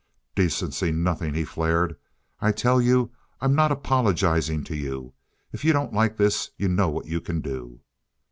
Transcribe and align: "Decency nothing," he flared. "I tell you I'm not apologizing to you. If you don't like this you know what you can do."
"Decency 0.33 0.91
nothing," 0.91 1.35
he 1.35 1.45
flared. 1.45 1.95
"I 2.39 2.51
tell 2.53 2.81
you 2.81 3.11
I'm 3.39 3.53
not 3.53 3.71
apologizing 3.71 4.63
to 4.63 4.75
you. 4.75 5.13
If 5.53 5.63
you 5.63 5.73
don't 5.73 5.93
like 5.93 6.17
this 6.17 6.49
you 6.57 6.69
know 6.69 6.89
what 6.89 7.05
you 7.05 7.21
can 7.21 7.39
do." 7.39 7.81